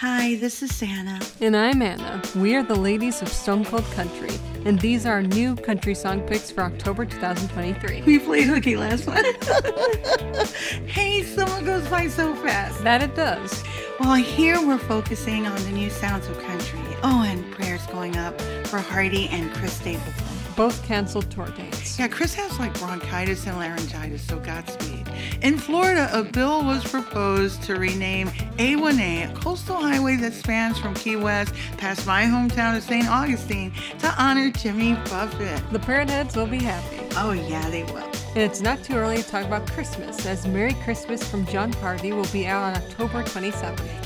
Hi, 0.00 0.34
this 0.34 0.62
is 0.62 0.76
Sana. 0.76 1.18
And 1.40 1.56
I'm 1.56 1.80
Anna. 1.80 2.20
We 2.34 2.54
are 2.54 2.62
the 2.62 2.74
ladies 2.74 3.22
of 3.22 3.28
Stone 3.28 3.64
Cold 3.64 3.86
Country, 3.92 4.28
and 4.66 4.78
these 4.78 5.06
are 5.06 5.12
our 5.12 5.22
new 5.22 5.56
country 5.56 5.94
song 5.94 6.20
picks 6.20 6.50
for 6.50 6.64
October 6.64 7.06
2023. 7.06 8.02
We 8.02 8.18
played 8.18 8.44
hooky 8.44 8.76
last 8.76 9.06
one. 9.06 9.24
hey, 10.86 11.22
summer 11.22 11.62
goes 11.64 11.88
by 11.88 12.08
so 12.08 12.34
fast. 12.34 12.84
That 12.84 13.00
it 13.00 13.14
does. 13.14 13.64
Well, 13.98 14.16
here 14.16 14.60
we're 14.60 14.76
focusing 14.76 15.46
on 15.46 15.56
the 15.62 15.70
new 15.70 15.88
sounds 15.88 16.26
of 16.26 16.38
country. 16.42 16.78
Oh, 17.02 17.24
and 17.26 17.50
prayers 17.52 17.86
going 17.86 18.18
up 18.18 18.38
for 18.66 18.80
Hardy 18.80 19.28
and 19.28 19.50
Chris 19.54 19.72
Stapleton. 19.72 20.35
Both 20.56 20.84
canceled 20.84 21.26
mm. 21.26 21.34
tour 21.34 21.48
dates. 21.56 21.98
Yeah, 21.98 22.08
Chris 22.08 22.34
has 22.34 22.58
like 22.58 22.76
bronchitis 22.78 23.46
and 23.46 23.56
laryngitis, 23.56 24.22
so 24.22 24.38
Godspeed. 24.38 25.08
In 25.42 25.58
Florida, 25.58 26.08
a 26.12 26.24
bill 26.24 26.64
was 26.64 26.82
proposed 26.84 27.62
to 27.64 27.76
rename 27.76 28.28
A1A, 28.58 29.30
a 29.30 29.34
coastal 29.34 29.76
highway 29.76 30.16
that 30.16 30.32
spans 30.32 30.78
from 30.78 30.94
Key 30.94 31.16
West 31.16 31.54
past 31.76 32.06
my 32.06 32.24
hometown 32.24 32.76
of 32.76 32.82
St. 32.82 33.08
Augustine, 33.08 33.72
to 33.98 34.14
honor 34.18 34.50
Jimmy 34.50 34.94
Buffett. 35.10 35.62
The 35.72 35.78
Parrot 35.78 36.10
Heads 36.10 36.36
will 36.36 36.46
be 36.46 36.58
happy. 36.58 37.00
Oh, 37.16 37.32
yeah, 37.32 37.68
they 37.70 37.84
will. 37.84 37.98
And 38.36 38.38
it's 38.38 38.60
not 38.60 38.82
too 38.82 38.94
early 38.94 39.18
to 39.18 39.28
talk 39.28 39.44
about 39.44 39.70
Christmas, 39.70 40.26
as 40.26 40.46
Merry 40.46 40.74
Christmas 40.84 41.26
from 41.26 41.46
John 41.46 41.72
Harvey 41.74 42.12
will 42.12 42.26
be 42.26 42.46
out 42.46 42.62
on 42.62 42.82
October 42.82 43.22
27th. 43.22 44.05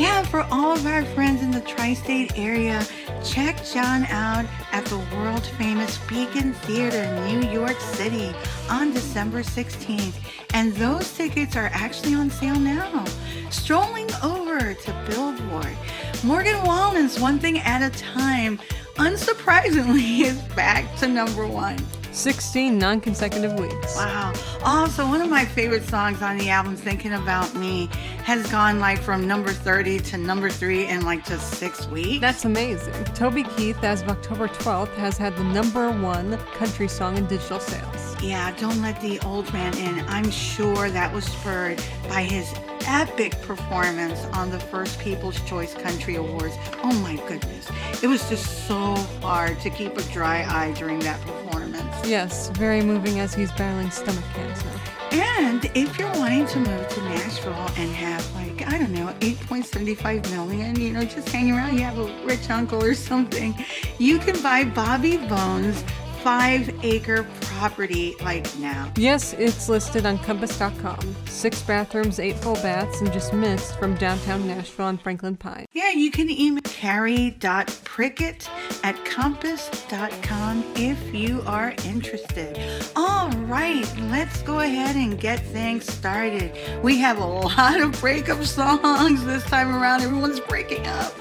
Yeah, 0.00 0.22
for 0.22 0.46
all 0.50 0.72
of 0.72 0.86
our 0.86 1.04
friends 1.04 1.42
in 1.42 1.50
the 1.50 1.60
tri 1.60 1.92
state 1.92 2.32
area, 2.34 2.82
check 3.22 3.62
John 3.66 4.06
out 4.06 4.46
at 4.72 4.86
the 4.86 4.96
world 5.14 5.44
famous 5.44 5.98
Beacon 6.08 6.54
Theater 6.54 7.02
in 7.02 7.26
New 7.26 7.50
York 7.50 7.78
City 7.78 8.34
on 8.70 8.94
December 8.94 9.42
16th. 9.42 10.14
And 10.54 10.72
those 10.76 11.14
tickets 11.14 11.54
are 11.54 11.68
actually 11.74 12.14
on 12.14 12.30
sale 12.30 12.58
now. 12.58 13.04
Strolling 13.50 14.08
over 14.22 14.72
to 14.72 15.04
Billboard, 15.06 15.76
Morgan 16.24 16.64
Wallen's 16.64 17.20
One 17.20 17.38
Thing 17.38 17.58
at 17.58 17.82
a 17.82 17.90
Time, 17.94 18.58
unsurprisingly, 18.94 20.20
is 20.24 20.40
back 20.54 20.96
to 21.00 21.08
number 21.08 21.46
one. 21.46 21.76
16 22.12 22.76
non 22.78 23.00
consecutive 23.00 23.58
weeks. 23.58 23.96
Wow. 23.96 24.32
Also, 24.64 25.06
one 25.06 25.20
of 25.22 25.30
my 25.30 25.44
favorite 25.44 25.84
songs 25.84 26.22
on 26.22 26.36
the 26.36 26.50
album, 26.50 26.76
Thinking 26.76 27.14
About 27.14 27.54
Me, 27.54 27.88
has 28.24 28.50
gone 28.50 28.78
like 28.78 29.00
from 29.00 29.26
number 29.26 29.50
30 29.52 30.00
to 30.00 30.18
number 30.18 30.50
three 30.50 30.86
in 30.86 31.04
like 31.04 31.24
just 31.24 31.54
six 31.54 31.86
weeks. 31.88 32.20
That's 32.20 32.44
amazing. 32.44 33.04
Toby 33.14 33.44
Keith, 33.44 33.82
as 33.82 34.02
of 34.02 34.08
October 34.08 34.48
12th, 34.48 34.94
has 34.94 35.16
had 35.16 35.36
the 35.36 35.44
number 35.44 35.90
one 35.90 36.36
country 36.54 36.88
song 36.88 37.16
in 37.16 37.26
digital 37.26 37.60
sales. 37.60 38.16
Yeah, 38.22 38.54
Don't 38.58 38.82
Let 38.82 39.00
the 39.00 39.18
Old 39.20 39.50
Man 39.52 39.76
In. 39.78 40.04
I'm 40.08 40.30
sure 40.30 40.90
that 40.90 41.12
was 41.12 41.24
spurred 41.24 41.82
by 42.08 42.22
his 42.22 42.52
epic 42.86 43.40
performance 43.42 44.24
on 44.32 44.50
the 44.50 44.58
first 44.58 44.98
People's 44.98 45.40
Choice 45.42 45.74
Country 45.74 46.16
Awards. 46.16 46.56
Oh 46.82 46.92
my 47.02 47.16
goodness. 47.28 47.70
It 48.02 48.08
was 48.08 48.28
just 48.28 48.66
so 48.66 48.94
hard 49.22 49.60
to 49.60 49.70
keep 49.70 49.96
a 49.96 50.02
dry 50.04 50.42
eye 50.42 50.72
during 50.72 50.98
that 51.00 51.20
performance. 51.20 51.59
Yes, 52.04 52.50
very 52.50 52.82
moving 52.82 53.20
as 53.20 53.34
he's 53.34 53.52
battling 53.52 53.90
stomach 53.90 54.24
cancer. 54.34 54.68
And 55.12 55.64
if 55.74 55.98
you're 55.98 56.12
wanting 56.14 56.46
to 56.46 56.58
move 56.58 56.88
to 56.88 57.00
Nashville 57.02 57.52
and 57.76 57.92
have 57.94 58.34
like, 58.34 58.66
I 58.68 58.78
don't 58.78 58.92
know, 58.92 59.14
8.75 59.20 60.30
million, 60.30 60.80
you 60.80 60.92
know, 60.92 61.04
just 61.04 61.28
hang 61.28 61.50
around, 61.50 61.74
you 61.74 61.84
have 61.84 61.98
a 61.98 62.24
rich 62.24 62.48
uncle 62.50 62.82
or 62.82 62.94
something, 62.94 63.54
you 63.98 64.18
can 64.18 64.40
buy 64.42 64.64
Bobby 64.64 65.16
Bones 65.16 65.84
five 66.22 66.84
acre 66.84 67.26
property 67.42 68.14
like 68.22 68.46
now. 68.58 68.92
Yes, 68.96 69.32
it's 69.34 69.68
listed 69.68 70.06
on 70.06 70.18
compass.com. 70.18 71.16
Six 71.26 71.62
bathrooms, 71.62 72.18
eight 72.18 72.36
full 72.36 72.54
baths, 72.56 73.00
and 73.00 73.12
just 73.12 73.32
missed 73.32 73.78
from 73.78 73.94
downtown 73.96 74.46
Nashville 74.46 74.86
on 74.86 74.98
Franklin 74.98 75.36
Pike. 75.36 75.68
Yeah, 75.72 75.90
you 75.90 76.10
can 76.10 76.30
email 76.30 76.62
carrie.prickett 76.64 78.50
at 78.82 79.04
compass.com 79.04 80.64
if 80.76 81.14
you 81.14 81.42
are 81.46 81.74
interested. 81.84 82.58
All 82.96 83.30
right, 83.30 83.86
let's 84.10 84.42
go 84.42 84.60
ahead 84.60 84.96
and 84.96 85.20
get 85.20 85.40
things 85.40 85.90
started. 85.90 86.56
We 86.82 86.98
have 86.98 87.18
a 87.18 87.26
lot 87.26 87.80
of 87.80 87.98
breakup 88.00 88.44
songs 88.44 89.24
this 89.24 89.44
time 89.44 89.74
around. 89.74 90.02
Everyone's 90.02 90.40
breaking 90.40 90.86
up. 90.86 91.14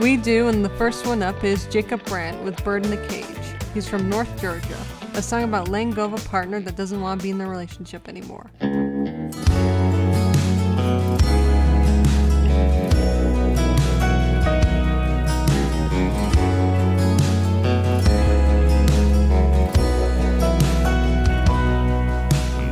We 0.00 0.16
do, 0.16 0.46
and 0.46 0.64
the 0.64 0.70
first 0.70 1.06
one 1.06 1.22
up 1.24 1.42
is 1.42 1.66
Jacob 1.66 2.04
Bryant 2.04 2.44
with 2.44 2.62
Bird 2.62 2.84
in 2.84 2.90
the 2.92 3.08
Cage. 3.08 3.37
He's 3.74 3.86
from 3.86 4.08
North 4.08 4.40
Georgia, 4.40 4.76
a 5.14 5.22
song 5.22 5.44
about 5.44 5.68
letting 5.68 5.92
go 5.92 6.04
of 6.06 6.12
a 6.12 6.28
partner 6.28 6.58
that 6.60 6.74
doesn't 6.74 7.00
want 7.00 7.20
to 7.20 7.22
be 7.22 7.30
in 7.30 7.38
the 7.38 7.46
relationship 7.46 8.08
anymore. 8.08 8.50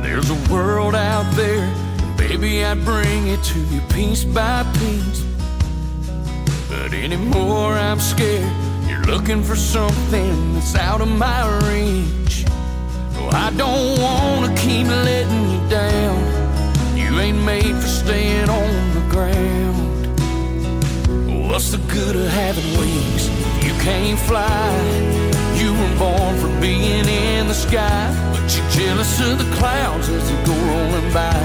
There's 0.01 0.29
a 0.29 0.51
world 0.51 0.93
out 0.93 1.31
there, 1.35 1.63
and 1.63 2.17
baby, 2.17 2.65
I'd 2.65 2.83
bring 2.83 3.27
it 3.27 3.41
to 3.43 3.59
you 3.59 3.79
piece 3.93 4.25
by 4.25 4.63
piece. 4.73 5.23
But 6.69 6.93
anymore, 6.93 7.73
I'm 7.73 8.01
scared 8.01 8.66
looking 9.07 9.41
for 9.41 9.55
something 9.55 10.53
that's 10.53 10.75
out 10.75 10.99
of 10.99 11.07
my 11.07 11.41
reach. 11.69 12.43
Oh, 13.15 13.29
I 13.31 13.51
don't 13.55 14.01
wanna 14.01 14.53
keep 14.57 14.85
letting 14.87 15.49
you 15.49 15.61
down. 15.69 16.17
You 16.95 17.17
ain't 17.19 17.41
made 17.43 17.73
for 17.75 17.87
staying 17.87 18.49
on 18.49 18.73
the 18.97 19.05
ground. 19.09 19.87
What's 21.49 21.71
the 21.71 21.77
good 21.87 22.17
of 22.17 22.27
having 22.27 22.69
wings 22.77 23.29
if 23.57 23.63
you 23.67 23.73
can't 23.81 24.19
fly? 24.19 24.69
You 25.55 25.71
were 25.71 25.95
born 25.97 26.37
for 26.41 26.51
being 26.59 27.07
in 27.07 27.47
the 27.47 27.53
sky, 27.53 28.13
but 28.33 28.45
you're 28.53 28.69
jealous 28.71 29.21
of 29.21 29.37
the 29.39 29.49
clouds 29.55 30.09
as 30.09 30.29
they 30.29 30.45
go 30.45 30.53
rolling 30.53 31.13
by. 31.13 31.39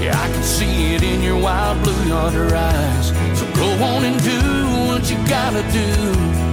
Yeah, 0.00 0.14
I 0.24 0.28
can 0.32 0.42
see 0.44 0.94
it 0.94 1.02
in 1.02 1.20
your 1.20 1.38
wild 1.38 1.82
blue 1.82 2.04
yonder 2.08 2.54
eyes. 2.54 3.08
So 3.38 3.44
go 3.54 3.68
on 3.90 4.04
and 4.04 4.22
do 4.22 4.40
what 4.86 5.10
you 5.10 5.18
gotta 5.28 5.62
do. 5.72 6.51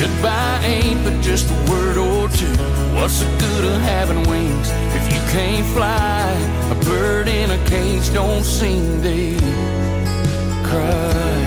Goodbye 0.00 0.62
ain't 0.64 1.04
but 1.04 1.20
just 1.20 1.50
a 1.50 1.70
word 1.70 1.98
or 1.98 2.26
two. 2.30 2.56
What's 2.96 3.20
the 3.20 3.26
good 3.38 3.64
of 3.66 3.82
having 3.82 4.26
wings 4.30 4.70
if 4.96 5.12
you 5.12 5.20
can't 5.30 5.66
fly? 5.74 6.24
A 6.70 6.74
bird 6.86 7.28
in 7.28 7.50
a 7.50 7.62
cage 7.66 8.10
don't 8.14 8.42
sing, 8.42 9.02
they 9.02 9.36
cry. 10.64 11.42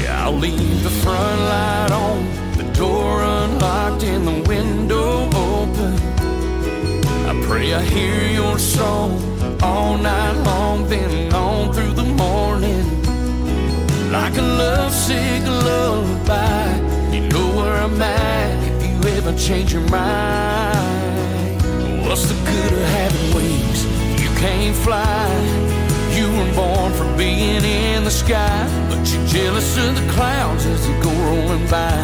Yeah, 0.00 0.26
I'll 0.26 0.38
leave 0.38 0.84
the 0.84 0.94
front 1.02 1.40
light 1.40 1.90
on, 1.90 2.56
the 2.56 2.72
door 2.72 3.24
unlocked, 3.24 4.04
and 4.04 4.28
the 4.28 4.48
window 4.48 5.26
open. 5.34 5.94
I 7.26 7.34
pray 7.48 7.74
I 7.74 7.82
hear 7.82 8.30
your 8.30 8.60
song 8.60 9.10
all 9.60 9.98
night 9.98 10.36
long, 10.44 10.88
then 10.88 11.34
on 11.34 11.72
through. 11.72 11.97
Like 14.10 14.38
a 14.38 14.42
lovesick 14.42 15.42
lullaby, 15.44 16.76
you 17.12 17.28
know 17.28 17.56
where 17.56 17.74
I'm 17.74 18.00
at 18.00 18.82
if 18.82 19.04
you 19.04 19.10
ever 19.10 19.36
change 19.36 19.74
your 19.74 19.86
mind. 19.90 21.60
What's 22.06 22.26
the 22.26 22.34
good 22.34 22.72
of 22.72 22.84
having 22.96 23.34
wings? 23.34 23.84
You 24.18 24.30
can't 24.40 24.74
fly. 24.76 25.28
You 26.16 26.26
were 26.32 26.54
born 26.54 26.90
for 26.94 27.04
being 27.18 27.62
in 27.62 28.04
the 28.04 28.10
sky, 28.10 28.66
but 28.88 29.06
you're 29.12 29.26
jealous 29.26 29.76
of 29.76 29.94
the 29.94 30.12
clouds 30.12 30.64
as 30.64 30.86
they 30.86 30.98
go 31.02 31.12
rolling 31.28 31.66
by. 31.68 32.00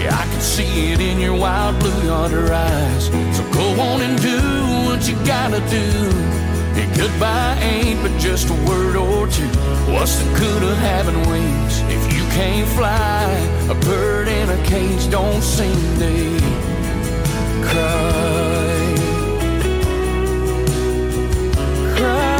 Yeah, 0.00 0.16
I 0.18 0.24
can 0.24 0.40
see 0.40 0.92
it 0.92 1.00
in 1.00 1.20
your 1.20 1.36
wild 1.36 1.78
blue 1.78 2.06
yonder 2.06 2.54
eyes. 2.54 3.06
So 3.36 3.42
go 3.52 3.78
on 3.82 4.00
and 4.00 4.18
do 4.22 4.40
what 4.86 5.06
you 5.06 5.14
gotta 5.26 5.60
do. 5.68 6.53
Yeah, 6.76 6.92
goodbye 6.96 7.56
ain't 7.60 8.02
but 8.02 8.18
just 8.20 8.50
a 8.50 8.54
word 8.68 8.96
or 8.96 9.28
two. 9.28 9.46
What's 9.92 10.16
the 10.16 10.24
good 10.38 10.62
of 10.64 10.76
having 10.78 11.20
wings 11.30 11.80
if 11.82 12.12
you 12.12 12.24
can't 12.34 12.68
fly? 12.70 13.30
A 13.70 13.74
bird 13.74 14.26
in 14.26 14.50
a 14.50 14.56
cage 14.64 15.08
don't 15.08 15.40
sing, 15.40 15.78
they 15.98 16.36
cry. 17.62 18.94
Cry. 21.96 22.34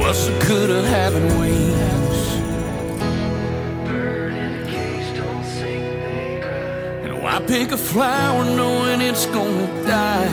What's 0.00 0.26
the 0.26 0.44
good 0.46 0.70
of 0.70 0.84
having 0.86 1.38
wings? 1.38 1.51
Pick 7.46 7.72
a 7.72 7.76
flower 7.76 8.44
knowing 8.44 9.00
it's 9.00 9.26
gonna 9.26 9.66
die? 9.86 10.28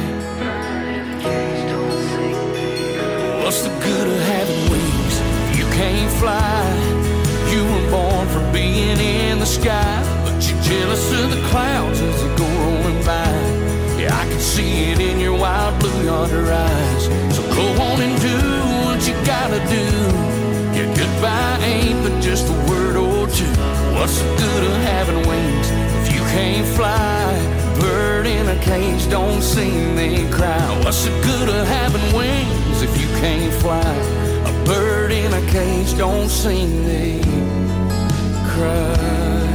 What's 3.43 3.61
the 3.63 3.69
good 3.69 4.07
of 4.07 4.19
having 4.33 4.71
wings 4.71 5.15
if 5.49 5.59
you 5.59 5.65
can't 5.79 6.11
fly? 6.19 6.61
You 7.51 7.63
were 7.65 7.89
born 7.89 8.27
for 8.27 8.43
being 8.51 8.99
in 8.99 9.39
the 9.39 9.45
sky, 9.45 10.01
but 10.23 10.37
you're 10.47 10.61
jealous 10.61 11.11
of 11.11 11.31
the 11.31 11.41
clouds 11.49 11.99
as 11.99 12.21
they 12.21 12.35
go 12.35 12.47
rolling 12.63 13.03
by. 13.03 13.31
Yeah, 13.99 14.15
I 14.15 14.25
can 14.29 14.39
see 14.39 14.91
it 14.91 14.99
in 14.99 15.19
your 15.19 15.37
wild 15.37 15.79
blue 15.79 16.03
yonder 16.03 16.51
eyes. 16.51 17.03
So 17.35 17.41
go 17.53 17.65
on 17.81 18.01
and 18.01 18.21
do 18.21 18.37
what 18.85 18.99
you 19.07 19.15
gotta 19.25 19.59
do. 19.67 19.85
Yeah, 20.77 20.93
goodbye 20.95 21.59
ain't 21.65 22.03
but 22.03 22.21
just 22.21 22.47
a 22.47 22.57
word 22.69 22.95
or 22.95 23.27
two. 23.27 23.55
What's 23.95 24.19
the 24.19 24.29
good 24.37 24.63
of 24.63 24.75
having 24.93 25.18
can't 26.39 26.67
fly? 26.67 27.79
Bird 27.81 28.25
in 28.25 28.47
a 28.47 28.57
cage 28.61 29.09
don't 29.09 29.41
sing, 29.41 29.95
they 29.95 30.29
cry. 30.31 30.67
What's 30.83 31.03
the 31.03 31.11
good 31.21 31.49
of 31.49 31.67
having 31.67 32.07
wings 32.15 32.81
if 32.81 32.93
you 33.01 33.07
can't 33.19 33.53
fly? 33.61 33.93
A 34.51 34.53
bird 34.65 35.11
in 35.11 35.33
a 35.33 35.43
cage 35.51 35.97
don't 35.97 36.29
sing, 36.29 36.85
they 36.85 37.19
cry. 38.51 39.48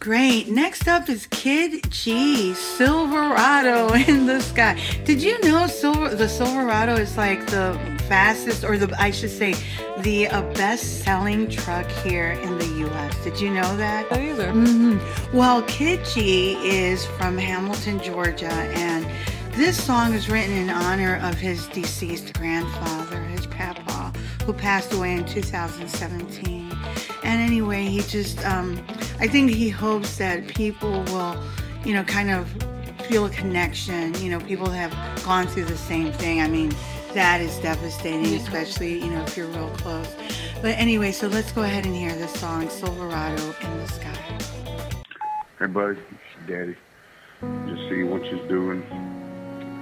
Great. 0.00 0.48
Next 0.48 0.88
up 0.88 1.10
is 1.10 1.26
Kidd 1.26 1.90
G, 1.90 2.54
Silverado 2.54 3.92
in 4.08 4.24
the 4.24 4.40
sky. 4.40 4.80
Did 5.04 5.22
you 5.22 5.38
know 5.42 5.66
Silver 5.66 6.14
the 6.14 6.26
Silverado 6.26 6.94
is 6.94 7.18
like 7.18 7.46
the 7.48 7.78
fastest, 8.08 8.64
or 8.64 8.78
the 8.78 8.98
I 8.98 9.10
should 9.10 9.28
say, 9.28 9.54
the 9.98 10.28
uh, 10.28 10.40
best-selling 10.54 11.50
truck 11.50 11.86
here 12.02 12.30
in 12.30 12.56
the 12.56 12.66
U.S. 12.78 13.22
Did 13.22 13.38
you 13.42 13.50
know 13.50 13.76
that? 13.76 14.10
Not 14.10 14.20
either. 14.20 14.50
Mm-hmm. 14.52 15.36
Well, 15.36 15.60
Kidd 15.64 16.02
G 16.06 16.54
is 16.66 17.04
from 17.04 17.36
Hamilton, 17.36 18.02
Georgia, 18.02 18.50
and 18.50 19.06
this 19.52 19.84
song 19.84 20.14
is 20.14 20.30
written 20.30 20.56
in 20.56 20.70
honor 20.70 21.20
of 21.22 21.34
his 21.34 21.66
deceased 21.68 22.32
grandfather, 22.38 23.20
his 23.24 23.46
papa, 23.48 24.18
who 24.46 24.54
passed 24.54 24.94
away 24.94 25.12
in 25.12 25.26
2017. 25.26 26.59
And 27.22 27.40
anyway, 27.40 27.84
he 27.84 28.00
just, 28.00 28.44
um, 28.46 28.84
I 29.18 29.26
think 29.26 29.50
he 29.50 29.68
hopes 29.68 30.16
that 30.18 30.46
people 30.48 31.02
will, 31.04 31.36
you 31.84 31.94
know, 31.94 32.04
kind 32.04 32.30
of 32.30 32.48
feel 33.06 33.26
a 33.26 33.30
connection. 33.30 34.14
You 34.22 34.30
know, 34.30 34.40
people 34.40 34.70
have 34.70 34.92
gone 35.24 35.46
through 35.46 35.64
the 35.64 35.76
same 35.76 36.12
thing. 36.12 36.40
I 36.40 36.48
mean, 36.48 36.74
that 37.14 37.40
is 37.40 37.58
devastating, 37.58 38.34
especially, 38.34 39.02
you 39.02 39.10
know, 39.10 39.22
if 39.22 39.36
you're 39.36 39.48
real 39.48 39.70
close. 39.70 40.14
But 40.62 40.78
anyway, 40.78 41.12
so 41.12 41.26
let's 41.28 41.52
go 41.52 41.62
ahead 41.62 41.86
and 41.86 41.94
hear 41.94 42.12
this 42.14 42.32
song, 42.34 42.68
Silverado 42.68 43.42
in 43.60 43.78
the 43.78 43.86
Sky. 43.86 44.38
Hey, 45.58 45.66
buddy, 45.66 45.98
it's 45.98 46.48
Daddy. 46.48 46.76
Just 47.66 47.88
see 47.88 48.02
what 48.04 48.24
you're 48.26 48.46
doing. 48.48 48.82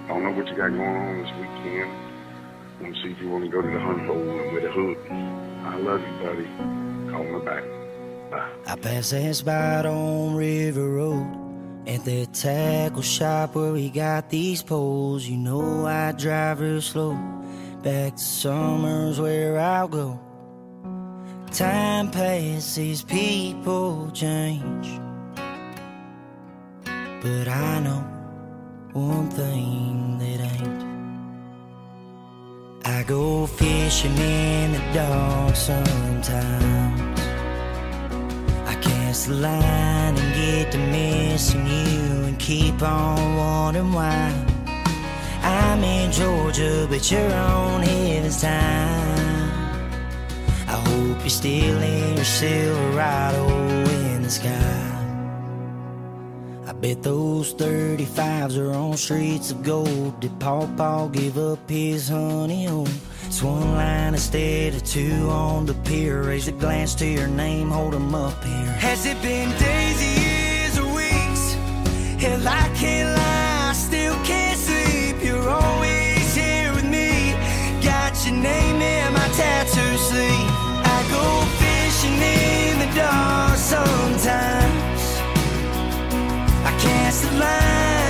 I 0.04 0.08
don't 0.08 0.22
know 0.22 0.30
what 0.30 0.46
you 0.46 0.56
got 0.56 0.70
going 0.70 0.80
on 0.80 1.22
this 1.22 1.32
weekend. 1.38 1.90
I 1.90 2.82
want 2.82 2.94
to 2.94 3.02
see 3.02 3.10
if 3.10 3.20
you 3.20 3.28
want 3.28 3.44
to 3.44 3.50
go 3.50 3.60
to 3.60 3.68
the 3.68 3.78
hunt 3.78 4.06
hole 4.06 4.52
with 4.54 4.64
a 4.64 4.70
hook. 4.70 4.98
I 5.10 5.76
love 5.76 6.00
you, 6.00 6.24
buddy. 6.24 6.87
Call 7.10 7.24
me 7.24 7.38
back. 7.44 7.64
Bye. 8.30 8.48
I 8.66 8.76
pass 8.76 9.10
that 9.10 9.34
spot 9.34 9.86
on 9.86 10.34
River 10.34 10.88
Road 10.88 11.48
at 11.86 12.04
the 12.04 12.26
tackle 12.26 13.02
shop 13.02 13.54
where 13.54 13.72
we 13.72 13.88
got 13.88 14.28
these 14.28 14.62
poles. 14.62 15.26
You 15.26 15.38
know 15.38 15.86
I 15.86 16.12
drive 16.12 16.60
real 16.60 16.82
slow. 16.82 17.14
Back 17.82 18.16
to 18.16 18.22
summers 18.22 19.20
where 19.20 19.58
I'll 19.58 19.88
go. 19.88 20.20
Time 21.50 22.10
passes, 22.10 23.02
people 23.02 24.10
change. 24.12 25.00
But 26.84 27.48
I 27.48 27.80
know 27.80 28.04
one 28.92 29.30
thing 29.30 30.18
that 30.18 30.40
ain't. 30.40 30.87
I 32.90 33.02
go 33.02 33.46
fishing 33.46 34.16
in 34.16 34.72
the 34.72 34.80
dark 34.94 35.54
sometimes. 35.54 37.20
I 38.66 38.74
cast 38.80 39.28
the 39.28 39.34
line 39.34 40.16
and 40.16 40.34
get 40.34 40.72
to 40.72 40.78
missing 40.78 41.66
you 41.66 42.24
and 42.28 42.38
keep 42.38 42.82
on 42.82 43.36
wondering 43.36 43.92
why. 43.92 44.32
I'm 45.42 45.84
in 45.84 46.10
Georgia, 46.10 46.86
but 46.88 47.10
you're 47.10 47.34
on 47.34 47.82
heaven's 47.82 48.40
time. 48.40 49.60
I 50.66 50.76
hope 50.88 51.20
you're 51.20 51.28
still 51.28 51.82
in 51.82 52.16
your 52.16 52.24
Silverado 52.24 53.48
in 53.84 54.22
the 54.22 54.30
sky. 54.30 54.77
Bet 56.88 57.02
those 57.02 57.52
35s 57.52 58.56
are 58.56 58.72
on 58.72 58.96
streets 58.96 59.50
of 59.50 59.62
gold. 59.62 60.18
Did 60.20 60.32
Paw 60.40 60.66
Paw 60.74 61.08
give 61.08 61.36
up 61.36 61.68
his 61.68 62.08
honey 62.08 62.64
home? 62.64 62.88
It's 63.26 63.42
one 63.42 63.74
line 63.74 64.14
instead 64.14 64.72
of 64.72 64.82
two 64.84 65.28
on 65.28 65.66
the 65.66 65.74
pier. 65.84 66.22
Raise 66.22 66.48
a 66.48 66.52
glance 66.52 66.94
to 66.94 67.06
your 67.06 67.26
name, 67.26 67.68
hold 67.68 67.94
'em 67.94 68.14
up 68.14 68.42
here. 68.42 68.72
Has 68.88 69.04
it 69.04 69.20
been 69.20 69.50
days, 69.58 69.98
years, 70.18 70.78
or 70.78 70.88
weeks? 71.02 71.44
Hell, 72.22 72.48
I 72.48 72.66
can't 72.80 73.10
lie, 73.18 73.68
I 73.68 73.74
still 73.74 74.16
can't 74.24 74.58
sleep. 74.58 75.16
You're 75.22 75.50
always 75.60 76.34
here 76.34 76.72
with 76.72 76.88
me. 76.96 77.34
Got 77.82 78.14
your 78.24 78.36
name 78.50 78.80
in 78.80 79.12
my 79.12 79.28
tattoo 79.36 79.94
sleeve. 80.08 80.52
I 80.96 80.98
go 81.16 81.24
fishing 81.60 82.18
in 82.40 82.78
the 82.82 82.90
dark 82.98 83.58
sometimes. 83.58 84.77
I 86.88 86.90
cast 86.90 87.22
the 87.24 88.07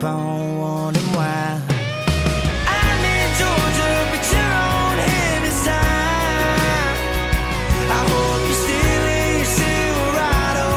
keep 0.00 0.08
in 3.04 3.28
Georgia, 3.38 3.92
but 4.10 4.32
you're 4.32 4.54
on. 4.54 4.80
I 7.92 8.00
hope 8.08 8.42
you're 8.48 8.62
still 8.64 9.04
in 9.18 9.44
Silverado 9.44 10.68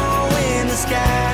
in 0.52 0.68
the 0.68 0.76
sky. 0.76 1.34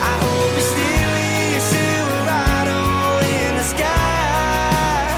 I 0.00 0.14
hope 0.22 0.52
you're 0.56 0.70
still 0.74 1.14
in 1.32 1.60
Silverado 1.74 2.80
in 3.34 3.50
the 3.56 3.66
sky. 3.74 5.08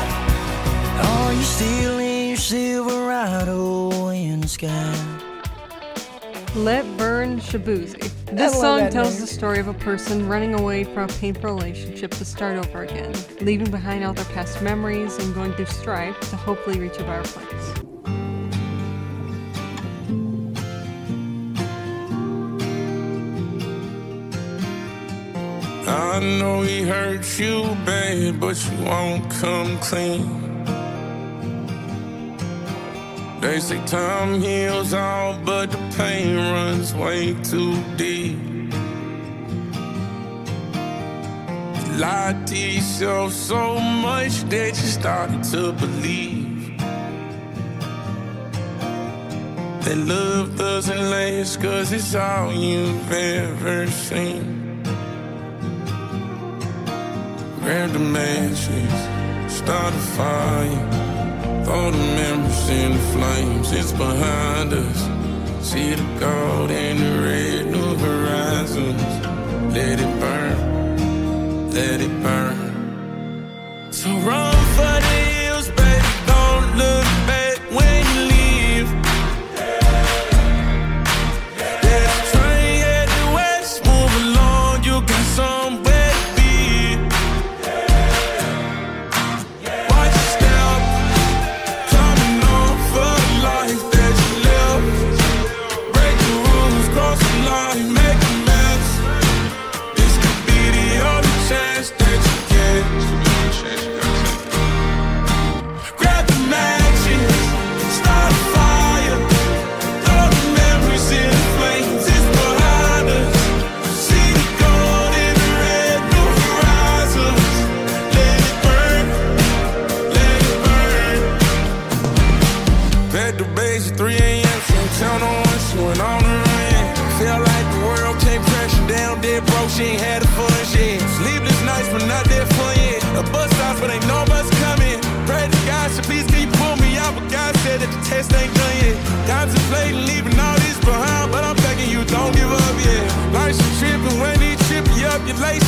Are 1.02 1.32
you 1.32 1.42
still 1.42 1.98
in 1.98 2.36
Silverado 2.36 4.10
in 4.10 4.40
the 4.40 4.48
sky? 4.48 5.05
Let 6.56 6.84
Burn 6.96 7.38
Shaboozey. 7.38 8.10
This 8.34 8.58
song 8.58 8.88
tells 8.88 9.12
name. 9.12 9.20
the 9.20 9.26
story 9.26 9.58
of 9.58 9.68
a 9.68 9.74
person 9.74 10.26
running 10.26 10.54
away 10.54 10.84
from 10.84 11.02
a 11.04 11.12
painful 11.12 11.52
relationship 11.52 12.12
to 12.12 12.24
start 12.24 12.56
over 12.56 12.82
again, 12.82 13.14
leaving 13.42 13.70
behind 13.70 14.02
all 14.02 14.14
their 14.14 14.24
past 14.24 14.62
memories 14.62 15.18
and 15.18 15.34
going 15.34 15.52
through 15.52 15.66
strife 15.66 16.18
to 16.30 16.36
hopefully 16.36 16.80
reach 16.80 16.96
a 16.96 17.04
better 17.04 17.28
place. 17.28 17.74
I 25.86 26.20
know 26.40 26.62
he 26.62 26.84
hurt 26.84 27.38
you, 27.38 27.76
babe, 27.84 28.40
but 28.40 28.56
you 28.64 28.82
won't 28.82 29.30
come 29.30 29.78
clean. 29.80 30.46
They 33.42 33.60
say 33.60 33.84
time 33.84 34.40
heals 34.40 34.94
all, 34.94 35.38
but 35.44 35.70
the 35.70 35.85
pain 35.96 36.36
runs 36.36 36.92
way 36.94 37.32
too 37.42 37.74
deep. 37.96 38.38
You 41.76 41.92
lied 41.96 42.46
to 42.48 42.56
yourself 42.56 43.32
so 43.32 43.80
much 43.80 44.42
that 44.50 44.68
you 44.68 44.88
started 45.00 45.42
to 45.52 45.72
believe 45.72 46.78
that 49.84 49.96
love 49.96 50.58
doesn't 50.58 51.10
last, 51.10 51.62
cause 51.62 51.92
it's 51.92 52.14
all 52.14 52.52
you've 52.52 53.12
ever 53.12 53.86
seen. 53.86 54.82
Grab 57.60 57.90
the 57.92 57.98
matches, 57.98 58.96
start 59.52 59.94
a 59.94 60.04
fire. 60.16 61.06
All 61.70 61.90
the 61.90 62.06
memories 62.20 62.68
in 62.68 62.92
the 62.92 63.04
flames, 63.14 63.72
it's 63.72 63.92
behind 63.92 64.72
us. 64.72 65.15
See 65.66 65.94
the 65.94 66.20
gold 66.20 66.70
in 66.70 66.96
the 66.98 67.22
red 67.26 67.66
new 67.66 67.96
horizons. 67.96 69.02
Let 69.74 69.98
it 69.98 70.20
burn, 70.20 71.70
let 71.72 72.00
it 72.00 72.22
burn. 72.22 73.90
So 73.90 74.08
run 74.28 74.54
for 74.76 74.96
the 75.06 75.16
hills, 75.34 75.68
baby. 75.70 76.06
Don't 76.28 76.76
look 76.78 77.06
back 77.26 77.58
when. 77.74 78.05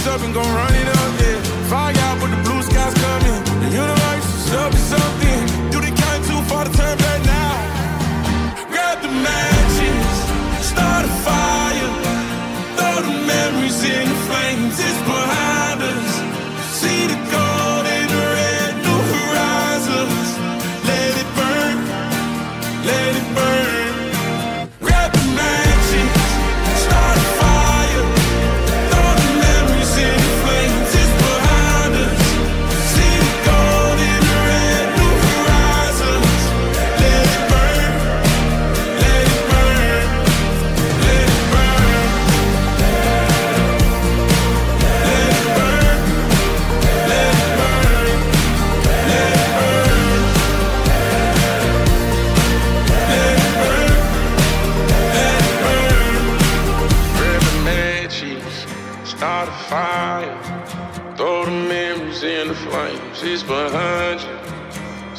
up 0.08 0.22
and 0.22 0.32
go 0.32 0.40
run 0.40 0.74
it 0.74 0.88
up. 0.88 0.97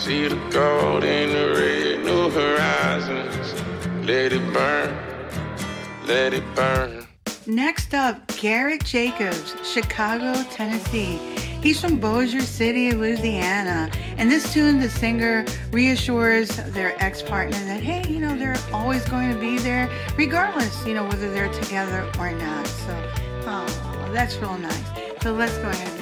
See 0.10 0.28
the 0.28 0.38
gold 0.50 1.04
in 1.04 1.30
the 1.30 1.54
red, 1.54 2.04
new 2.04 2.32
horizons. 2.32 3.54
Let 4.08 4.34
it 4.34 4.42
burn, 4.52 4.98
let 6.08 6.34
it 6.34 6.44
burn. 6.56 7.06
Next 7.46 7.94
up, 7.94 8.26
Garrett 8.36 8.84
Jacobs, 8.84 9.56
Chicago, 9.64 10.42
Tennessee. 10.50 11.18
He's 11.62 11.80
from 11.80 12.00
Bossier 12.00 12.42
City, 12.42 12.92
Louisiana. 12.92 13.92
And 14.18 14.32
this 14.32 14.52
tune, 14.52 14.80
the 14.80 14.90
singer 14.90 15.46
reassures 15.72 16.56
their 16.74 16.96
ex 16.98 17.22
partner 17.22 17.60
that, 17.66 17.84
hey, 17.84 18.12
you 18.12 18.20
know, 18.20 18.36
they're 18.36 18.58
always 18.74 19.08
going 19.08 19.32
to 19.32 19.40
be 19.40 19.60
there, 19.60 19.92
regardless, 20.18 20.88
you 20.88 20.96
know, 20.96 21.04
whether 21.04 21.30
they're 21.32 21.54
together 21.54 22.12
or 22.18 22.32
not. 22.32 22.66
So, 22.66 23.12
oh, 23.46 24.10
that's 24.12 24.38
real 24.38 24.58
nice. 24.58 25.22
So 25.22 25.34
let's 25.34 25.56
go 25.60 25.70
ahead 25.70 26.00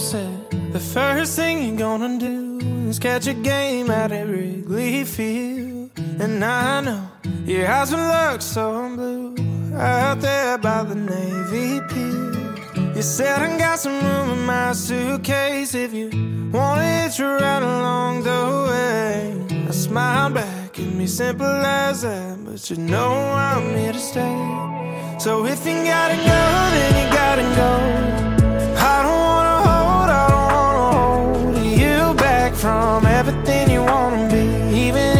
said 0.00 0.50
the 0.72 0.80
first 0.80 1.36
thing 1.36 1.62
you're 1.62 1.76
gonna 1.76 2.18
do 2.18 2.58
is 2.88 2.98
catch 2.98 3.26
a 3.26 3.34
game 3.34 3.90
at 3.90 4.10
Wrigley 4.10 5.04
Field. 5.04 5.90
And 6.18 6.42
I 6.42 6.80
know 6.80 7.06
your 7.44 7.68
eyes 7.68 7.92
will 7.92 8.00
look 8.00 8.40
so 8.40 8.88
blue 8.96 9.36
out 9.76 10.20
there 10.20 10.56
by 10.56 10.84
the 10.84 10.94
Navy 10.94 11.80
Pier. 11.88 12.94
You 12.96 13.02
said 13.02 13.42
I 13.42 13.58
got 13.58 13.78
some 13.78 14.00
room 14.06 14.30
in 14.30 14.46
my 14.46 14.72
suitcase 14.72 15.74
if 15.74 15.92
you 15.92 16.08
wanted 16.50 17.12
to 17.12 17.24
ride 17.24 17.62
along 17.62 18.22
the 18.22 18.42
way. 18.70 19.66
I 19.68 19.70
smiled 19.70 20.34
back, 20.34 20.78
it 20.78 20.98
be 20.98 21.06
simple 21.06 21.46
as 21.46 22.02
that, 22.02 22.42
but 22.44 22.70
you 22.70 22.76
know 22.76 23.12
I'm 23.12 23.76
here 23.76 23.92
to 23.92 23.98
stay. 23.98 25.18
So 25.18 25.44
if 25.44 25.66
you 25.66 25.84
gotta 25.84 26.16
go, 26.16 26.42
then 26.74 26.92
you 27.00 27.14
gotta 27.14 27.42
go. 27.54 28.29
from 32.60 33.06
everything 33.06 33.70
you 33.70 33.82
wanna 33.82 34.28
be, 34.28 34.44
even 34.76 35.19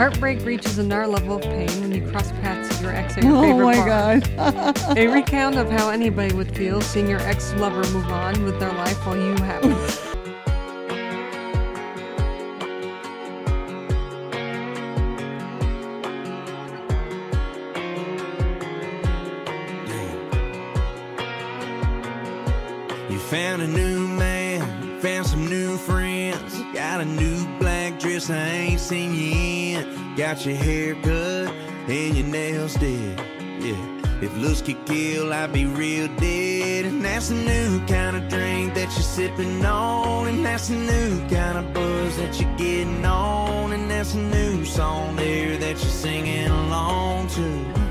Heartbreak 0.00 0.42
reaches 0.46 0.78
another 0.78 1.06
level 1.06 1.36
of 1.36 1.42
pain 1.42 1.68
when 1.82 1.92
you 1.92 2.00
cross 2.10 2.32
paths 2.40 2.70
with 2.70 2.80
your 2.80 2.94
ex 2.96 3.18
at 3.18 3.22
your 3.22 3.36
Oh 3.36 3.42
favorite 3.42 3.64
my 3.66 3.74
bar. 3.74 4.20
god. 4.20 4.96
A 4.96 5.06
recount 5.08 5.58
of 5.58 5.68
how 5.68 5.90
anybody 5.90 6.34
would 6.34 6.56
feel 6.56 6.80
seeing 6.80 7.06
your 7.06 7.20
ex 7.20 7.52
lover 7.56 7.86
move 7.92 8.08
on 8.08 8.42
with 8.44 8.58
their 8.58 8.72
life 8.72 8.96
while 9.04 9.18
you 9.18 9.34
haven't. 9.44 9.76
You 23.10 23.18
found 23.18 23.60
a 23.60 23.68
new 23.68 24.08
man, 24.08 24.98
found 25.02 25.26
some 25.26 25.46
new 25.46 25.76
friends. 25.76 26.58
Got 26.72 27.02
a 27.02 27.04
new 27.04 27.44
dress 28.20 28.30
I 28.30 28.48
ain't 28.48 28.80
seen 28.80 29.14
you 29.14 29.78
in. 29.78 30.14
Got 30.16 30.44
your 30.44 30.56
hair 30.56 30.94
cut 30.96 31.54
and 31.88 32.16
your 32.16 32.26
nails 32.26 32.74
did. 32.74 33.18
Yeah. 33.60 33.96
If 34.22 34.36
looks 34.36 34.60
could 34.60 34.84
kill, 34.84 35.32
I'd 35.32 35.52
be 35.52 35.64
real 35.64 36.08
dead. 36.16 36.84
And 36.84 37.02
that's 37.02 37.30
a 37.30 37.34
new 37.34 37.80
kind 37.86 38.16
of 38.16 38.28
drink 38.28 38.74
that 38.74 38.92
you're 38.92 39.02
sipping 39.02 39.64
on. 39.64 40.28
And 40.28 40.44
that's 40.44 40.68
a 40.68 40.76
new 40.76 41.20
kind 41.28 41.58
of 41.58 41.72
buzz 41.72 42.16
that 42.18 42.38
you're 42.38 42.56
getting 42.56 43.04
on. 43.04 43.72
And 43.72 43.90
that's 43.90 44.14
a 44.14 44.18
new 44.18 44.64
song 44.64 45.16
there 45.16 45.56
that 45.56 45.70
you're 45.70 45.78
singing 45.78 46.50
along 46.50 47.28
to. 47.28 47.89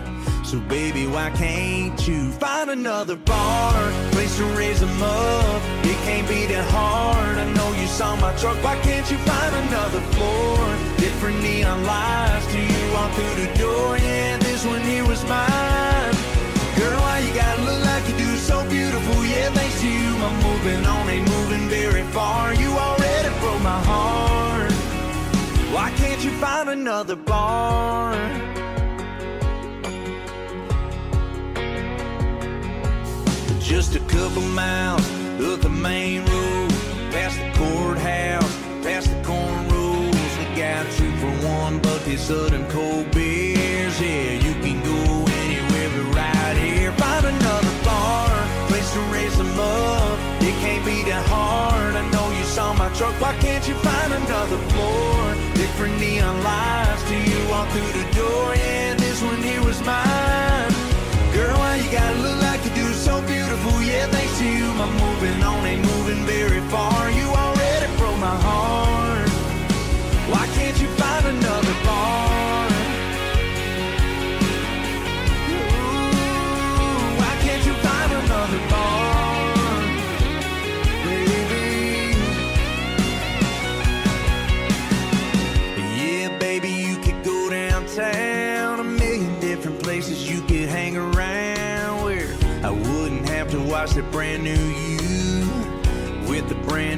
So 0.50 0.60
baby, 0.62 1.06
why 1.06 1.29
can't 1.29 2.08
you 2.08 2.32
find 2.32 2.72
another 2.72 3.15
bar, 3.18 3.72
place 4.10 4.36
to 4.38 4.46
raise 4.58 4.79
them 4.79 5.00
up? 5.00 5.62
It 5.86 5.96
can't 6.08 6.28
be 6.28 6.47
that 6.47 6.65
hard. 6.71 7.38
I 7.38 7.45
know 7.54 7.71
you 7.80 7.86
saw 7.86 8.15
my 8.15 8.36
truck. 8.38 8.58
Why 8.63 8.76
can't 8.82 9.06
you 9.12 9.17
find 9.30 9.56
another 9.67 10.02
floor? 10.17 10.58
Different 10.97 11.39
neon 11.43 11.86
lights 11.86 12.47
till 12.47 12.65
you 12.65 12.93
walk 12.93 13.12
through 13.13 13.45
the 13.45 13.50
door. 13.60 13.97
Yeah, 13.97 14.38
this 14.38 14.65
one 14.65 14.82
here 14.82 15.06
was 15.06 15.21
mine. 15.30 16.17
Girl, 16.82 16.97
why 16.97 17.19
you 17.19 17.32
gotta 17.36 17.62
look 17.62 17.86
like 17.86 18.10
you 18.10 18.17
do? 18.17 18.36
So 18.38 18.67
beautiful. 18.71 19.24
Yeah, 19.26 19.52
thanks 19.52 19.80
to 19.82 19.88
you, 19.88 20.10
I'm 20.17 20.36
moving 20.41 20.84
on, 20.84 21.10
ain't 21.10 21.30
moving 21.30 21.69
very 21.69 22.02
far. 22.10 22.56
You 22.56 22.71
already 22.71 23.30
broke 23.39 23.62
my 23.62 23.80
heart. 23.86 24.71
Why 25.69 25.91
can't 25.91 26.26
you 26.26 26.32
find 26.41 26.69
another 26.69 27.15
bar? 27.15 28.49
Just 33.91 34.04
a 34.04 34.08
couple 34.08 34.43
miles 34.43 35.02
up 35.41 35.62
the 35.62 35.69
main 35.69 36.21
road, 36.21 36.69
past 37.10 37.39
the 37.39 37.49
courthouse, 37.58 38.56
past 38.86 39.10
the 39.10 39.19
cornrows. 39.23 40.32
We 40.38 40.45
got 40.56 40.86
two 40.91 41.12
for 41.17 41.34
one 41.47 41.80
buckets 41.80 42.30
of 42.30 42.52
them 42.52 42.69
cold 42.69 43.10
beers. 43.10 43.99
Yeah, 43.99 44.34
you 44.45 44.54
can 44.62 44.78
go 44.84 45.25
anywhere 45.41 45.89
but 45.89 46.15
right 46.15 46.58
here. 46.58 46.91
Find 47.02 47.25
another 47.25 47.73
bar, 47.84 48.30
place 48.67 48.93
to 48.93 48.99
raise 49.10 49.36
them 49.36 49.60
up. 49.60 50.19
It 50.39 50.54
can't 50.62 50.86
be 50.86 51.02
that 51.10 51.25
hard. 51.25 51.95
I 51.95 52.08
know 52.12 52.30
you 52.38 52.43
saw 52.43 52.75
my 52.75 52.89
truck. 52.93 53.19
Why 53.19 53.36
can't 53.38 53.67
you 53.67 53.73
find 53.73 54.13
another 54.13 54.60
floor? 54.69 55.34
Different 55.56 55.99
neon 55.99 56.43
lights 56.43 57.02
till 57.10 57.23
you 57.25 57.49
walk 57.49 57.67
through 57.69 57.93
the 57.97 58.06
door. 58.13 58.54
Yeah, 58.54 58.93
this 58.93 59.19
one 59.23 59.41
here 59.41 59.63
was 59.63 59.82
mine. 59.82 60.69
Girl, 61.34 61.58
why 61.58 61.78
you 61.78 61.91
gotta 61.91 62.17
look 62.19 62.38
thanks 64.12 64.38
to 64.39 64.45
you. 64.45 64.65
I'm 64.84 64.93
moving 65.06 65.43
on, 65.43 65.65
ain't 65.65 65.86
moving 65.86 66.26
very 66.26 66.62
far. 66.69 67.10
You 67.12 67.28
already 67.28 67.88
broke 67.98 68.19
my 68.19 68.38
heart. 68.48 69.30
Why 70.32 70.45
can't 70.58 70.78
you 70.82 70.88
find 71.02 71.26
another 71.26 71.68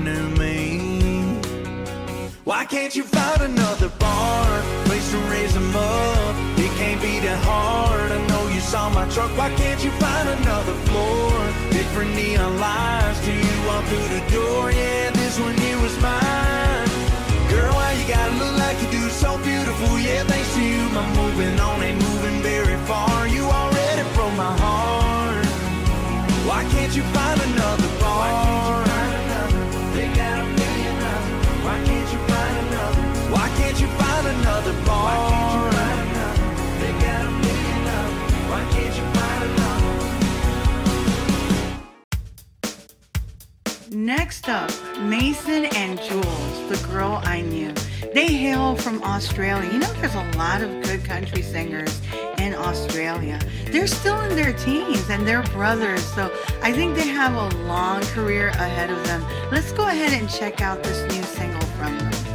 me. 0.04 0.80
Why 2.44 2.66
can't 2.66 2.96
you 2.96 3.04
find 3.04 3.42
another 3.42 3.90
bar, 4.00 4.62
place 4.86 5.12
to 5.12 5.18
raise 5.30 5.54
them 5.54 5.76
up? 5.76 6.36
It 6.58 6.72
can't 6.78 7.02
be 7.02 7.20
that 7.20 7.40
hard. 7.44 8.12
I 8.12 8.28
know 8.28 8.48
you 8.50 8.60
saw 8.62 8.90
my 8.90 9.08
truck. 9.10 9.32
Why 9.38 9.50
can't 9.56 9.84
you 9.84 9.92
find 9.92 10.30
another 10.30 10.74
floor? 10.90 11.32
Different 11.72 12.16
neon 12.16 12.60
lights 12.60 13.20
till 13.26 13.36
you 13.36 13.56
walk 13.68 13.84
through 13.86 14.10
the 14.18 14.24
door. 14.32 14.72
Yeah, 14.72 15.12
this 15.12 15.40
one 15.40 15.56
here 15.58 15.80
was 15.82 15.96
mine. 16.02 16.90
Girl, 17.50 17.74
why 17.74 17.94
you 17.94 18.08
gotta 18.08 18.34
look 18.42 18.58
like 18.58 18.82
you 18.82 18.90
do? 18.92 19.10
So 19.10 19.38
beautiful, 19.44 20.00
yeah, 20.00 20.24
thanks 20.24 20.54
to 20.56 20.62
you. 20.62 20.82
I'm 20.98 21.10
moving 21.16 21.60
on, 21.60 21.84
ain't 21.84 22.02
moving 22.02 22.42
very 22.42 22.78
far. 22.90 23.28
You 23.28 23.44
already 23.44 24.04
broke 24.16 24.36
my 24.36 24.54
heart. 24.58 25.46
Why 26.50 26.64
can't 26.74 26.96
you 26.96 27.04
Next 44.32 44.48
up, 44.48 44.98
Mason 45.02 45.65
and 45.65 46.00
Julez, 46.00 46.70
the 46.70 46.88
girl 46.88 47.20
I 47.26 47.41
knew. 47.41 47.74
They 48.13 48.28
hail 48.28 48.78
from 48.78 49.04
Australia. 49.04 49.70
You 49.70 49.80
know, 49.80 49.91
there's 49.96 50.15
a 50.15 50.24
lot 50.38 50.62
of 50.62 50.70
good 50.84 51.04
country 51.04 51.41
singers 51.41 52.00
in 52.38 52.56
Australia. 52.56 53.41
They're 53.65 53.88
still 53.88 54.22
in 54.22 54.38
their 54.38 54.54
teens 54.54 55.10
and 55.10 55.28
they're 55.28 55.44
brothers, 55.44 56.06
so 56.13 56.32
I 56.63 56.72
think 56.72 56.96
they 56.96 57.10
have 57.10 57.36
a 57.36 57.58
long 57.65 58.04
career 58.04 58.48
ahead 58.52 58.89
of 58.89 59.06
them. 59.06 59.22
Let's 59.52 59.74
go 59.74 59.89
ahead 59.89 60.13
and 60.13 60.30
check 60.30 60.62
out 60.62 60.82
this 60.82 61.02
new 61.13 61.24
single 61.24 61.67
from 61.76 61.98
them. 61.98 62.31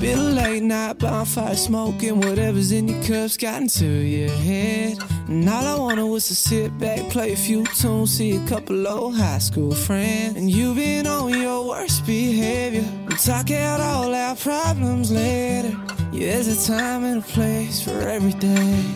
Been 0.00 0.18
a 0.18 0.22
late 0.22 0.62
night 0.62 0.98
bonfire 0.98 1.56
smoking, 1.56 2.20
whatever's 2.20 2.72
in 2.72 2.88
your 2.88 3.02
cups 3.04 3.36
got 3.36 3.62
into 3.62 3.86
your 3.86 4.28
head. 4.28 4.98
And 5.28 5.48
all 5.48 5.66
I 5.66 5.78
wanted 5.78 6.04
was 6.06 6.26
to 6.28 6.34
sit 6.34 6.76
back, 6.78 7.08
play 7.10 7.32
a 7.32 7.36
few 7.36 7.64
tunes, 7.64 8.18
see 8.18 8.36
a 8.36 8.46
couple 8.46 8.86
old 8.86 9.16
high 9.16 9.38
school 9.38 9.74
friends. 9.74 10.36
And 10.36 10.50
you've 10.50 10.76
been 10.76 11.06
on 11.06 11.30
your 11.30 11.66
worst 11.66 12.04
behavior. 12.04 12.84
We'll 13.06 13.16
talk 13.16 13.50
out 13.50 13.80
all 13.80 14.14
our 14.14 14.36
problems 14.36 15.10
later. 15.10 15.74
Yeah, 16.12 16.34
there's 16.34 16.68
a 16.68 16.72
time 16.72 17.04
and 17.04 17.22
a 17.22 17.26
place 17.26 17.82
for 17.82 17.98
everything. 18.08 18.94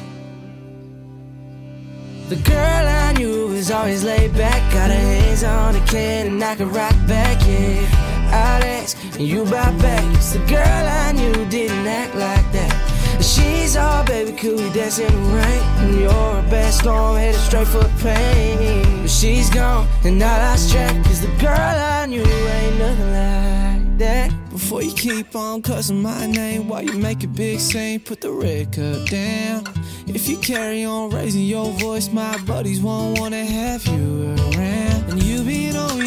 The 2.28 2.36
girl 2.36 2.86
I 2.86 3.12
knew 3.14 3.46
was 3.48 3.70
always 3.70 4.04
laid 4.04 4.34
back, 4.34 4.60
got 4.72 4.90
her 4.90 4.96
hands 4.96 5.42
on 5.42 5.72
the 5.72 5.80
can 5.80 6.26
and 6.26 6.44
I 6.44 6.56
could 6.56 6.68
rock 6.68 6.94
back, 7.06 7.40
yeah. 7.46 8.08
I'd 8.30 8.64
ask, 8.64 8.98
and 9.18 9.26
you 9.26 9.44
bout 9.44 9.76
back. 9.80 10.04
It's 10.16 10.32
the 10.32 10.38
girl 10.46 10.86
I 11.04 11.12
knew 11.12 11.44
didn't 11.46 11.86
act 11.86 12.14
like 12.14 12.52
that. 12.52 12.72
She's 13.20 13.76
all 13.76 14.04
baby, 14.04 14.32
could 14.32 14.56
we 14.56 14.68
the 14.68 15.10
rain? 15.34 15.62
And 15.82 16.00
you're 16.00 16.38
a 16.38 16.46
bad 16.48 16.72
storm, 16.72 17.16
headed 17.16 17.40
straight 17.40 17.66
for 17.66 17.84
pain. 18.00 19.02
But 19.02 19.10
she's 19.10 19.50
gone, 19.50 19.88
and 20.04 20.22
I 20.22 20.50
lost 20.50 20.70
track, 20.70 21.04
cause 21.04 21.20
the 21.20 21.32
girl 21.40 21.50
I 21.50 22.06
knew 22.06 22.22
ain't 22.22 22.78
nothing 22.78 23.12
like 23.12 23.98
that. 23.98 24.50
Before 24.50 24.82
you 24.82 24.92
keep 24.92 25.34
on 25.34 25.62
cussing 25.62 26.00
my 26.00 26.26
name 26.26 26.68
while 26.68 26.82
you 26.82 26.96
make 26.96 27.24
a 27.24 27.28
big 27.28 27.58
scene, 27.58 28.00
put 28.00 28.20
the 28.20 28.30
red 28.30 28.72
cup 28.72 29.08
down. 29.08 29.64
If 30.06 30.28
you 30.28 30.36
carry 30.38 30.84
on 30.84 31.10
raising 31.10 31.42
your 31.42 31.72
voice, 31.72 32.10
my 32.12 32.38
buddies 32.44 32.80
won't 32.80 33.18
wanna 33.18 33.44
have 33.44 33.84
you 33.86 34.36
around. 34.54 34.67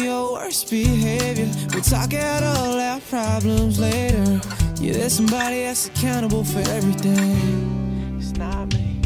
Your 0.02 0.32
worst 0.32 0.70
behavior. 0.70 1.48
We'll 1.72 1.82
talk 1.82 2.12
out 2.14 2.42
all 2.42 2.78
our 2.78 3.00
problems 3.00 3.78
later. 3.78 4.40
Yeah, 4.80 4.94
there's 4.94 5.14
somebody 5.14 5.62
that's 5.62 5.88
accountable 5.88 6.44
for 6.44 6.60
everything. 6.60 8.16
It's 8.18 8.32
not 8.32 8.72
me. 8.74 9.00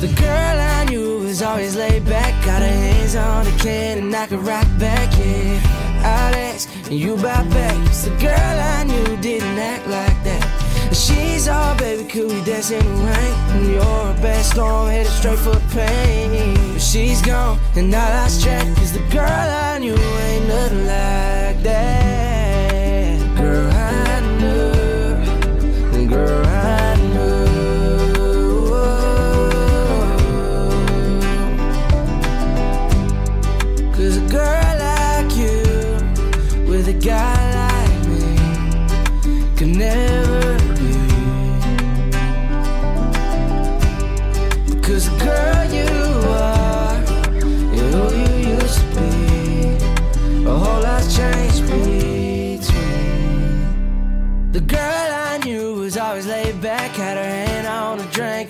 The 0.00 0.08
girl 0.20 0.56
I 0.78 0.84
knew 0.84 1.20
was 1.20 1.42
always 1.42 1.76
laid 1.76 2.04
back, 2.06 2.32
got 2.44 2.62
her 2.62 2.68
hands 2.68 3.14
on 3.16 3.44
the 3.44 3.50
can 3.62 3.98
and 3.98 4.14
I 4.14 4.26
could 4.26 4.40
rock 4.40 4.66
back, 4.78 5.12
yeah. 5.18 5.60
I'd 6.04 6.34
ask, 6.34 6.68
and 6.86 6.98
you 6.98 7.16
bout 7.16 7.48
back. 7.50 7.86
It's 7.88 8.04
the 8.04 8.10
girl 8.16 8.56
I 8.76 8.84
knew 8.84 9.16
didn't 9.18 9.58
act 9.58 9.86
like 9.86 10.24
that. 10.24 10.55
She's 10.92 11.48
all 11.48 11.74
baby, 11.76 12.04
could 12.04 12.30
we 12.30 12.42
dance 12.44 12.70
in 12.70 12.84
the 12.84 12.90
rain? 12.90 13.70
You're 13.70 13.82
a 13.82 14.14
bad 14.22 14.44
storm, 14.44 14.88
headed 14.88 15.12
straight 15.12 15.38
for 15.38 15.58
pain. 15.74 16.54
But 16.72 16.80
she's 16.80 17.20
gone, 17.22 17.58
and 17.74 17.94
I 17.94 18.22
lost 18.22 18.42
track. 18.42 18.66
Cause 18.76 18.92
the 18.92 19.00
girl 19.10 19.28
I 19.28 19.78
knew 19.78 19.94
ain't 19.94 20.48
nothing 20.48 20.86
like 20.86 21.62
that. 21.62 23.36
Girl, 23.36 23.70
I 23.70 24.20
knew. 24.38 26.08
Girl, 26.08 26.45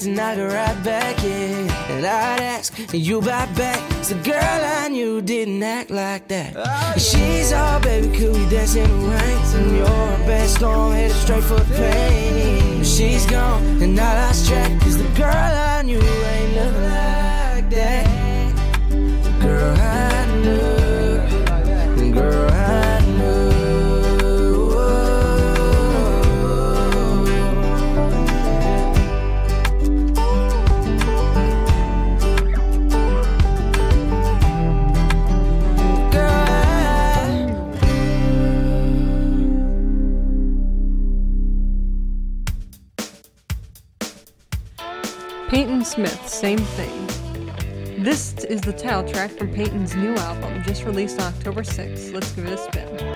the 0.06 0.14
drink 0.14 0.18
to 0.18 0.22
knock 0.22 0.36
her 0.36 0.48
right 0.48 0.84
back, 0.84 1.22
yeah. 1.22 1.92
And 1.92 2.06
I'd 2.06 2.40
ask, 2.40 2.78
and 2.78 2.94
you 2.94 3.20
back 3.20 3.54
back. 3.56 3.80
The 4.02 4.14
girl 4.14 4.38
I 4.40 4.88
knew 4.88 5.20
didn't 5.22 5.62
act 5.62 5.90
like 5.90 6.28
that. 6.28 6.54
Oh, 6.56 6.92
and 6.92 7.00
she's 7.00 7.52
all, 7.52 7.80
baby, 7.80 8.08
could 8.16 8.34
we 8.34 8.48
dance 8.48 8.74
in 8.74 8.88
the 8.88 9.06
rain? 9.06 9.38
And 9.54 9.82
a 9.82 10.26
bad 10.26 10.48
storm, 10.48 10.92
headed 10.92 11.16
straight 11.16 11.42
for 11.44 11.58
the 11.58 11.74
pain. 11.74 12.84
She's 12.84 13.26
gone, 13.26 13.62
and 13.82 13.98
I 13.98 14.26
lost 14.26 14.48
track, 14.48 14.80
cause 14.80 14.96
the 14.96 15.08
girl 15.16 15.28
I 15.28 15.82
knew 15.82 16.00
ain't 16.00 16.54
nothing 16.54 16.82
like 16.82 17.70
that. 17.70 18.06
The 18.90 19.30
girl, 19.40 19.76
I 19.76 20.40
knew. 20.42 20.75
Smith, 45.96 46.28
same 46.28 46.58
thing. 46.58 47.06
This 48.04 48.34
is 48.44 48.60
the 48.60 48.74
title 48.74 49.10
track 49.10 49.30
from 49.30 49.50
Payton's 49.50 49.96
new 49.96 50.14
album, 50.14 50.62
just 50.62 50.84
released 50.84 51.18
on 51.18 51.32
October 51.32 51.62
6th. 51.62 52.12
Let's 52.12 52.32
give 52.32 52.44
it 52.44 52.52
a 52.52 52.58
spin. 52.58 53.14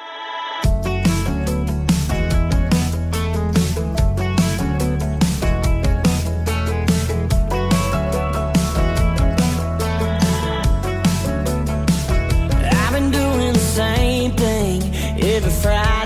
I've 12.65 12.93
been 12.95 13.11
doing 13.11 13.53
the 13.53 13.59
same 13.59 14.31
thing 14.33 14.83
every 15.23 15.51
Friday 15.51 16.00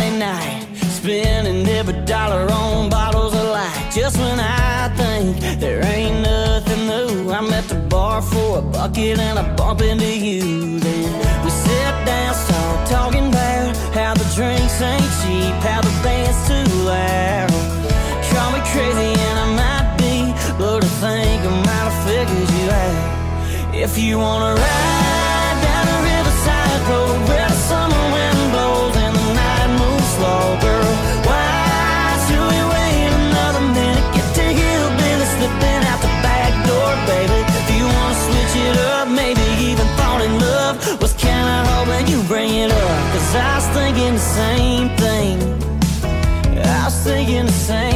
a 8.54 8.62
bucket 8.62 9.18
and 9.18 9.38
I 9.38 9.54
bump 9.56 9.80
into 9.82 10.06
you. 10.06 10.78
Then 10.78 11.44
we 11.44 11.50
sit 11.50 11.94
down, 12.06 12.34
start 12.34 12.88
talking 12.88 13.28
about 13.28 13.76
how 13.92 14.14
the 14.14 14.26
drinks 14.36 14.80
ain't 14.80 15.02
cheap, 15.20 15.54
how 15.68 15.80
the 15.80 15.94
band's 16.02 16.38
too 16.46 16.68
loud. 16.84 17.50
Call 18.30 18.52
me 18.52 18.60
crazy 18.70 19.10
and 19.26 19.36
I 19.44 19.48
might 19.60 19.88
be, 19.98 20.16
but 20.58 20.84
I 20.84 20.90
think 21.02 21.42
I 21.42 21.52
might 21.66 21.88
have 21.90 21.98
figured 22.06 22.50
you 22.56 22.66
out. 22.70 23.74
If 23.74 23.98
you 23.98 24.18
wanna 24.18 24.54
ride 24.54 25.58
down 25.66 25.84
the 25.90 25.98
riverside 26.10 26.80
road 26.90 27.23
same 44.34 44.88
thing. 44.96 45.38
I 46.58 46.84
was 46.86 47.04
thinking 47.04 47.46
the 47.46 47.52
same 47.52 47.93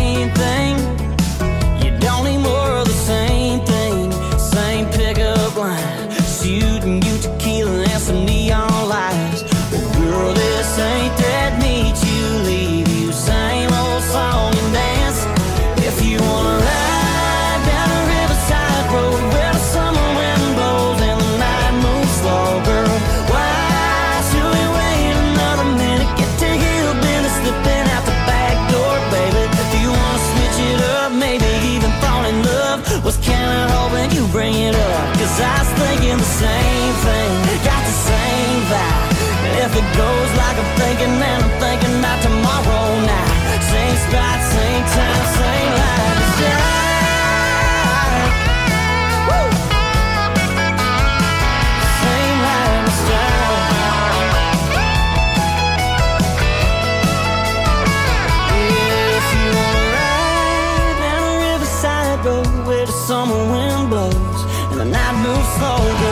night 65.41 66.08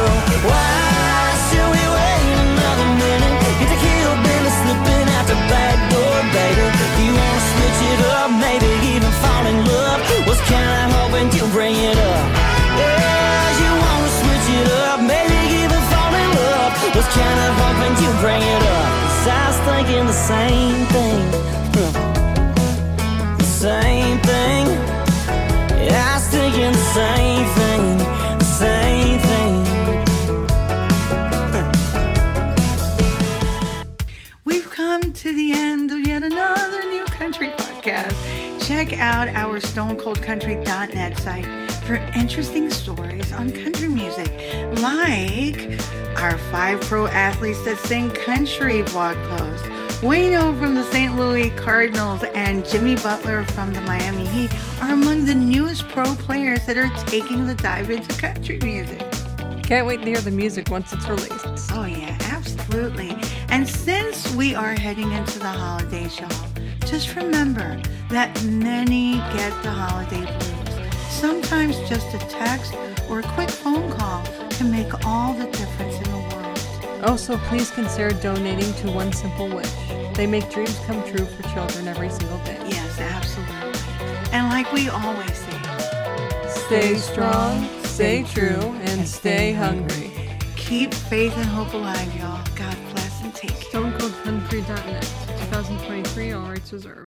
Check 38.86 39.00
out 39.00 39.28
our 39.30 39.58
stonecoldcountry.net 39.58 41.18
site 41.18 41.44
for 41.82 41.96
interesting 42.16 42.70
stories 42.70 43.32
on 43.32 43.50
country 43.50 43.88
music, 43.88 44.30
like 44.80 45.80
our 46.22 46.38
five 46.52 46.80
pro 46.82 47.08
athletes 47.08 47.64
that 47.64 47.78
sing 47.78 48.12
country 48.12 48.82
blog 48.82 49.16
post. 49.28 49.64
Waino 50.02 50.56
from 50.60 50.76
the 50.76 50.84
St. 50.84 51.16
Louis 51.16 51.50
Cardinals 51.50 52.22
and 52.34 52.64
Jimmy 52.64 52.94
Butler 52.94 53.42
from 53.42 53.72
the 53.72 53.80
Miami 53.80 54.24
Heat 54.26 54.54
are 54.80 54.92
among 54.92 55.24
the 55.24 55.34
newest 55.34 55.88
pro 55.88 56.14
players 56.14 56.64
that 56.66 56.76
are 56.76 56.90
taking 57.06 57.44
the 57.44 57.56
dive 57.56 57.90
into 57.90 58.16
country 58.20 58.60
music. 58.62 59.00
Can't 59.64 59.84
wait 59.84 60.02
to 60.02 60.06
hear 60.06 60.20
the 60.20 60.30
music 60.30 60.70
once 60.70 60.92
it's 60.92 61.08
released. 61.08 61.72
Oh, 61.72 61.86
yeah, 61.86 62.16
absolutely. 62.30 63.16
And 63.48 63.68
since 63.68 64.32
we 64.36 64.54
are 64.54 64.74
heading 64.74 65.10
into 65.10 65.40
the 65.40 65.48
holiday, 65.48 66.08
y'all, 66.20 66.55
Just 66.86 67.16
remember 67.16 67.80
that 68.10 68.42
many 68.44 69.14
get 69.34 69.50
the 69.62 69.70
holiday 69.70 70.24
blues. 70.24 70.92
Sometimes 71.10 71.76
just 71.88 72.14
a 72.14 72.18
text 72.28 72.74
or 73.10 73.20
a 73.20 73.22
quick 73.34 73.50
phone 73.50 73.90
call 73.92 74.24
can 74.50 74.70
make 74.70 75.04
all 75.04 75.34
the 75.34 75.46
difference 75.46 75.96
in 75.96 76.04
the 76.04 76.34
world. 76.34 77.04
Also, 77.04 77.36
please 77.48 77.70
consider 77.70 78.12
donating 78.20 78.72
to 78.74 78.90
One 78.90 79.12
Simple 79.12 79.48
Wish. 79.48 79.70
They 80.14 80.26
make 80.26 80.48
dreams 80.50 80.78
come 80.86 81.02
true 81.04 81.26
for 81.26 81.42
children 81.54 81.88
every 81.88 82.08
single 82.08 82.38
day. 82.44 82.58
Yes, 82.68 83.00
absolutely. 83.00 83.80
And 84.32 84.48
like 84.48 84.72
we 84.72 84.88
always 84.88 85.36
say, 85.36 85.60
Stay 86.48 86.94
strong, 86.96 87.68
stay 87.84 88.22
true, 88.24 88.60
and 88.82 89.06
stay 89.06 89.52
hungry. 89.52 90.10
keep 90.56 90.92
faith 90.94 91.36
and 91.36 91.46
hope 91.46 91.72
alive, 91.74 92.14
y'all. 92.16 92.44
God 92.56 92.76
bless 92.92 93.22
and 93.22 93.34
take 93.34 93.54
care. 93.60 93.82
StoneColdCountry.net, 93.82 95.04
2023, 95.46 96.32
all 96.32 96.48
rights 96.48 96.72
reserved. 96.72 97.06